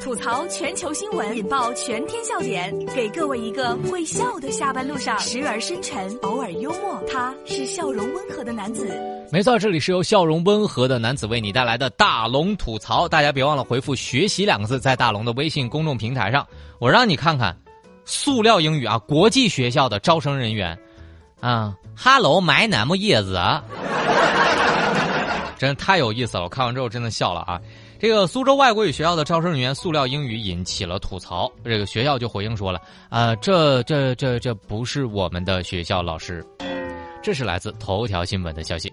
[0.00, 7.02] 吐槽全球新闻，引爆全天笑点，给各位一个会笑的下班路上，时而深沉，偶尔幽默。
[7.06, 8.88] 他是笑容温和的男子。
[9.30, 13.06] 没错，这里是由笑容温和的男子为你带来的大龙吐槽。
[13.06, 16.46] 大家别忘了回复“学习”两个字，在大龙的微信公众平台上，
[16.78, 17.54] 我让你看看
[18.06, 20.78] 塑料英语啊，国际学校的招生人员
[21.40, 21.76] 啊
[22.66, 23.62] 哪么叶子啊？
[25.58, 26.44] 真的太有意思了！
[26.44, 27.60] 我看完之后真的笑了啊！
[28.00, 32.80] 这个苏州外国语学校的招生人员塑料英语引起了吐槽，这个学校就回应说了
[33.10, 36.42] 啊，这这这这不是我们的学校老师。
[37.22, 38.90] 这是来自头条新闻的消息。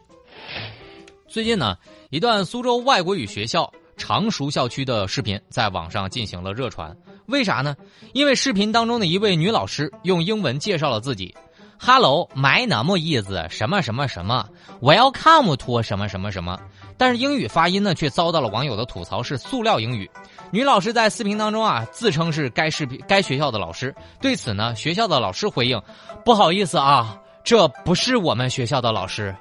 [1.26, 1.78] 最近呢，
[2.10, 6.94] 一段苏州外国语学校常熟校区的视频在网上进行了热传。
[7.28, 7.78] 为啥呢？
[8.12, 11.34] 因为视频当中的一位女老师用英文介绍了自己。
[11.80, 14.50] Hello, my name is 什么什么什么
[14.82, 16.60] ，Welcome to 什么什么什么。
[16.98, 20.10] 但是英语发音呢，却遭到了网友的吐槽是塑料英语。
[20.50, 23.94] 女老师在视频当中啊，自称是该视频该学校的老师。
[24.20, 25.82] 对此呢，学校的老师回应：
[26.26, 29.36] 不好意思啊，这不是我们学校的老师。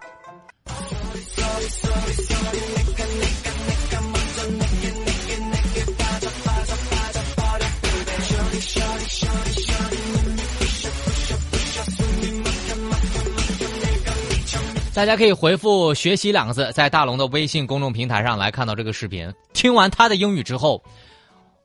[14.97, 19.31] 大家可以回复“学习”两个字，在大龙的微信公众平台上来看到这个视频。
[19.53, 20.83] 听完他的英语之后，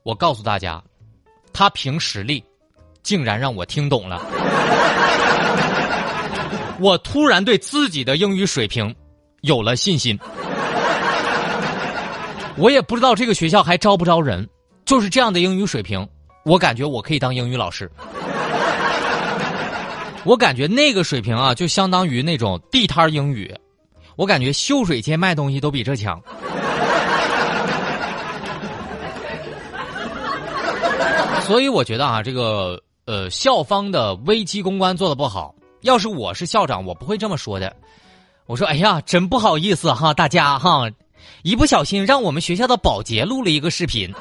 [0.04, 0.84] 我告诉大家，
[1.54, 2.44] 他凭实力，
[3.04, 4.22] 竟然让我听懂了。
[6.82, 8.94] 我突然对自己的英语水平
[9.44, 10.20] 有了信心。
[12.58, 14.46] 我也不知道这个学校还招不招人，
[14.84, 16.06] 就是这样的英语水平，
[16.44, 17.90] 我感觉我可以当英语老师。
[20.24, 23.52] 我感觉那个水平啊，就相当于那种地摊英语。
[24.16, 26.22] 我感觉秀水街卖东西都比这强。
[31.42, 35.54] 所以我觉得啊，这个呃校方的危机公关做的不好。
[35.82, 37.76] 要是我是校长，我不会这么说的。
[38.46, 40.88] 我说：“哎呀，真不好意思哈，大家哈，
[41.42, 44.14] 一不小心让我们学校的保洁录了一个视频。”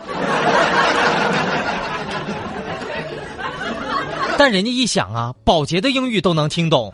[4.41, 6.91] 但人家一想啊，保洁的英语都能听懂，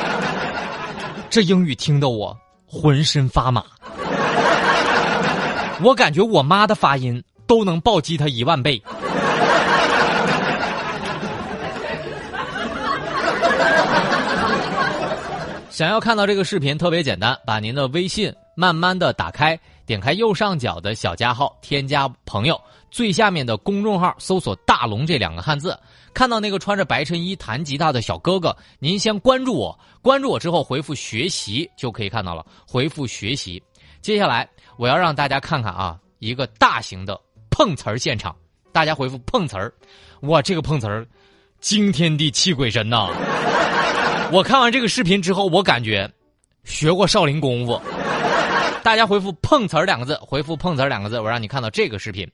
[1.30, 3.64] 这英语听得我浑身发麻。
[5.82, 8.78] 我感觉我妈的发音都能暴击他一万倍。
[15.70, 22.60] 想要看到这个视频，特别简单，把您的微信慢慢的打开，点开右上角的小加号，添加朋友，
[22.90, 25.78] 最下面的公众号搜索“大龙”这两个汉字。
[26.12, 32.44] 看到那个穿着白衬衣弹吉他的小哥哥，您先关注我，关注我之后回复“学习”就可以看到了。
[32.66, 33.62] 回复“学习”，
[34.02, 37.16] 接下来我要让大家看看啊，一个大型的
[37.50, 38.34] 碰瓷儿现场。
[38.72, 39.72] 大家回复“碰瓷儿”，
[40.22, 41.06] 哇，这个碰瓷儿
[41.60, 43.08] 惊天地泣鬼神呐！
[44.32, 46.10] 我看完这个视频之后，我感觉
[46.64, 47.80] 学过少林功夫。
[48.88, 52.26] 大家回复“碰瓷儿”两个字，回复“碰瓷儿”两个字，我让你看到这个视频：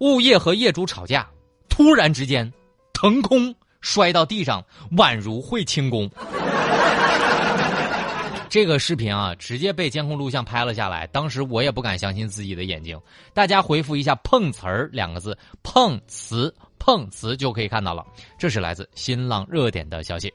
[0.00, 1.24] 物业和业主吵架，
[1.68, 2.52] 突然之间。
[2.92, 4.60] 腾空摔到地上，
[4.96, 6.10] 宛如会轻功。
[8.50, 11.06] 这个视频啊，直接被监控录像拍了下来。
[11.06, 13.00] 当时我也不敢相信自己的眼睛。
[13.32, 18.04] 大家回复一下“碰瓷儿”两个字，“碰瓷”碰瓷就可以看到了。
[18.36, 20.34] 这是来自新浪热点的消息。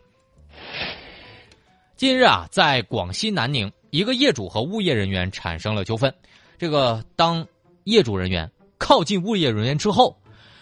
[1.99, 6.13] 近日啊，在广西南宁，一个业主和物业人员产生了纠纷。
[6.57, 7.45] 这个当
[7.83, 10.17] 业主人员靠近物业人员之后。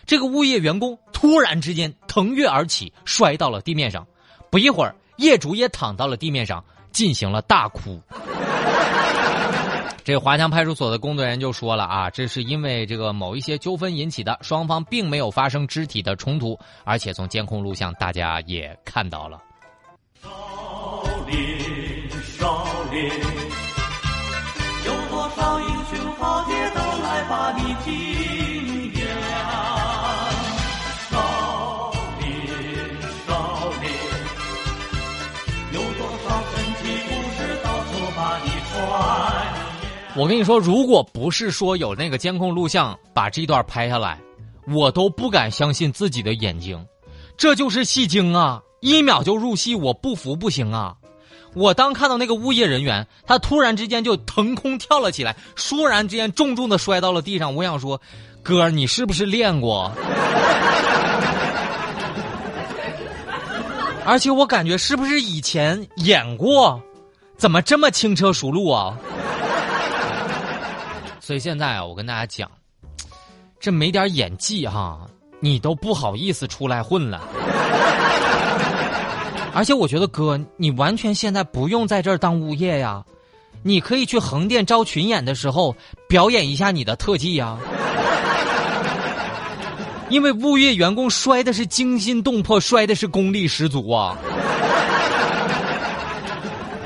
[0.08, 4.08] 这个物业员工突然之间腾跃而起，摔到了地面上。
[4.50, 8.02] 不一会儿，业主也躺到了地面上，进行了大哭。
[10.04, 19.40] 这华强派出所的工作人员就说了啊，这是因为这个某一些纠纷引起的，双方并没有发生肢体的冲突，而且从监控录像大家也看到了。
[21.28, 21.36] 林，
[22.40, 23.12] 少林，
[24.86, 27.92] 有多少英雄豪杰都来把你敬
[28.94, 29.02] 仰。
[31.12, 32.26] 少林
[33.28, 33.30] 少
[33.82, 33.90] 林，
[35.74, 36.26] 有多少
[36.56, 38.76] 神奇故事到处把你传。
[40.16, 44.18] 我跟你说，如果不是说有那个监控录像把这段拍下来，
[44.74, 46.84] 我都不敢相信自己的眼睛。
[47.36, 48.62] 这就是戏精啊！
[48.80, 50.96] 一秒就入戏，我不服不行啊！
[51.58, 57.56] 我当看到那个物业人员，他突然之间就腾空跳了起来，倏然之间重重的摔到了地上。
[57.56, 58.00] 我想说，
[58.44, 59.92] 哥，你是不是练过？
[64.06, 66.80] 而且我感觉是不是以前演过？
[67.38, 68.96] 怎么这么轻车熟路啊？
[71.20, 72.50] 所以现在啊，我跟大家讲，
[73.60, 75.08] 这没点演技哈，
[75.40, 77.22] 你都不好意思出来混了。
[79.58, 83.04] 而且我觉得哥，你完全现在不用在这儿当物业呀，
[83.64, 85.76] 你可以去横店招群演的时候
[86.08, 87.58] 表演一下你的特技呀。
[90.10, 94.16] 因为物业员工摔的是惊心动魄，摔的是功力十足啊。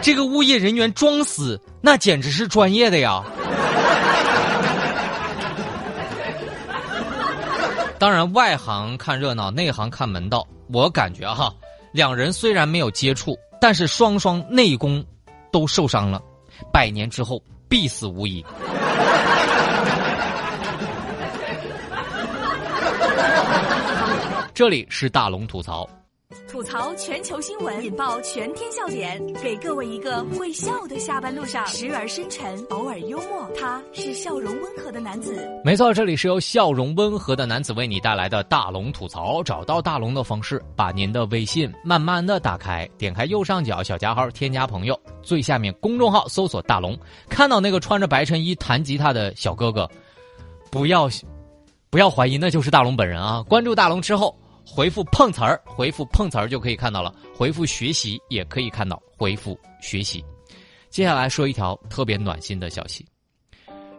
[0.01, 3.21] 这个物业人员装死，那简直是专业的呀。
[7.99, 10.47] 当然，外行看热闹，内行看门道。
[10.71, 11.53] 我感觉哈，
[11.91, 15.03] 两人虽然没有接触，但是双双内功
[15.51, 16.21] 都受伤了，
[16.71, 18.43] 百年之后必死无疑。
[24.53, 25.89] 这里是大龙吐槽。
[26.61, 33.49] 吐槽全球新闻，引爆全天笑点，给各位一个会笑的下班路上，时而深沉，偶尔幽默。
[33.59, 35.35] 他是笑容温和的男子。
[35.65, 39.41] 没错，这里是由笑容温和的男子为你带来的大龙吐槽。
[39.41, 46.95] 找到大龙的方式，把您的微信慢慢的打开，点开右上角小加号，添加朋友，最下面公众号搜索大龙，
[47.27, 49.89] 看到那个穿着白衬衣弹吉他的小哥哥，
[50.69, 51.09] 不要，
[51.89, 53.43] 不要怀疑，那就是大龙本人啊！
[53.49, 54.37] 关注大龙之后。
[54.73, 57.13] 回复碰瓷儿，回复碰瓷儿就可以看到了。
[57.35, 60.23] 回复学习也可以看到，回复学习。
[60.89, 63.05] 接下来说一条特别暖心的消息：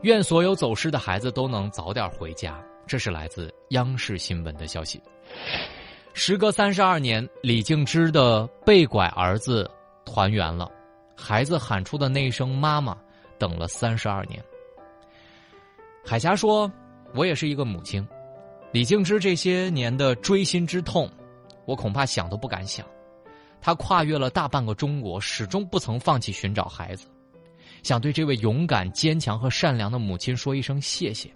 [0.01, 2.59] 愿所有走失的孩子都能早点回家。
[2.87, 4.99] 这是来自央视新闻的消息。
[6.15, 9.71] 时隔三十二年，李静芝的被拐儿子
[10.07, 10.71] 团圆了。
[11.15, 12.97] 孩子喊出的那一声“妈妈”，
[13.39, 14.43] 等了三十二年。
[16.03, 16.71] 海霞说
[17.15, 18.07] ：“我也是一个母亲。”
[18.73, 21.07] 李静芝这些年的锥心之痛，
[21.67, 22.87] 我恐怕想都不敢想。
[23.61, 27.07] 她跨越了大半个中国，始终不曾放弃寻找孩子。
[27.83, 31.31] 想对这位勇敢、坚强和善良的母亲说一声谢谢。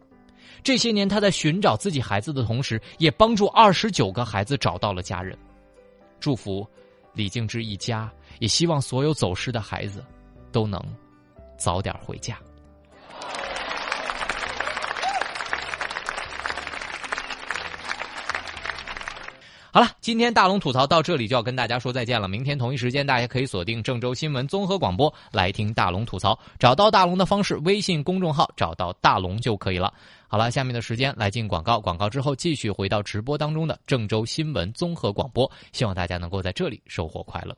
[0.63, 5.37] 这些年，她在寻找自己孩子的同时，也帮助二十九个孩子找到了家人。
[6.19, 6.67] 祝福
[7.13, 10.03] 李静芝一家，也希望所有走失的孩子
[10.51, 10.83] 都能
[11.59, 12.39] 早点回家。
[19.77, 22.27] 好了，今天大龙吐槽到这里就要跟大家说再见了。
[22.27, 26.39] 明天同一时间，大家可以锁定郑州新闻综合广播来听大龙吐槽。
[26.59, 29.93] 找到大龙的方式，微信公众号找到大龙就可以了。
[30.29, 35.51] 好了，下面的时间来进广告，广告之后继续回到直播当中的郑州新闻综合广播。
[35.73, 37.55] 希望大家能够在这里收获快乐。